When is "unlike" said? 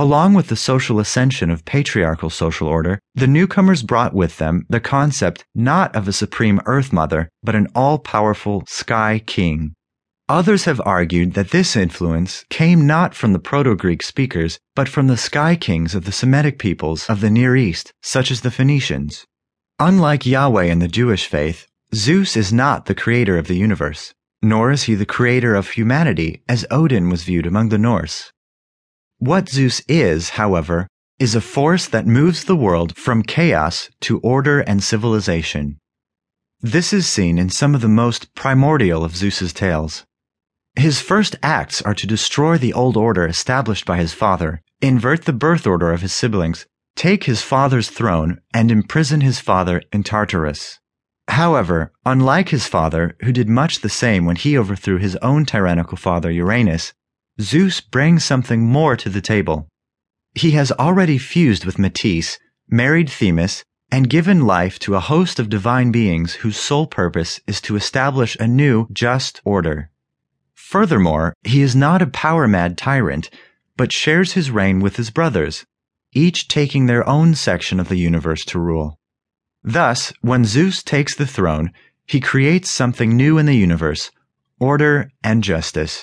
19.78-20.24, 52.06-52.48